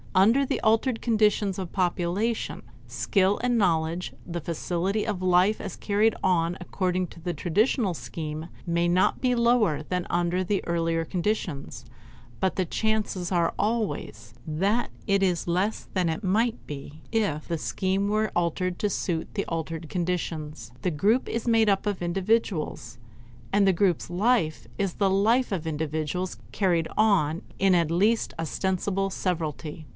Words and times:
Under 0.13 0.45
the 0.45 0.59
altered 0.59 0.99
conditions 1.01 1.57
of 1.57 1.71
population, 1.71 2.63
skill, 2.87 3.39
and 3.43 3.57
knowledge, 3.57 4.11
the 4.25 4.41
facility 4.41 5.05
of 5.07 5.21
life 5.21 5.61
as 5.61 5.77
carried 5.77 6.15
on 6.23 6.57
according 6.59 7.07
to 7.09 7.21
the 7.21 7.33
traditional 7.35 7.93
scheme 7.93 8.49
may 8.67 8.89
not 8.89 9.21
be 9.21 9.35
lower 9.35 9.83
than 9.83 10.05
under 10.09 10.43
the 10.43 10.65
earlier 10.67 11.05
conditions; 11.05 11.85
but 12.41 12.55
the 12.57 12.65
chances 12.65 13.31
are 13.31 13.53
always 13.59 14.33
that 14.45 14.89
it 15.07 15.23
is 15.23 15.47
less 15.47 15.87
than 15.93 16.19
might 16.23 16.57
be 16.67 17.03
if 17.13 17.47
the 17.47 17.59
scheme 17.59 18.09
were 18.09 18.31
altered 18.35 18.79
to 18.79 18.89
suit 18.89 19.29
the 19.35 19.45
altered 19.45 19.87
conditions. 19.87 20.71
The 20.81 20.91
group 20.91 21.29
is 21.29 21.47
made 21.47 21.69
up 21.69 21.85
of 21.85 22.01
individuals, 22.01 22.97
and 23.53 23.65
the 23.65 23.71
group's 23.71 24.09
life 24.09 24.67
is 24.79 24.95
the 24.95 25.11
life 25.11 25.53
of 25.53 25.65
individuals 25.65 26.37
carried 26.51 26.89
on 26.97 27.43
in 27.59 27.73
at 27.75 27.89
least 27.89 28.33
ostensible 28.37 29.09
severalty. 29.09 29.85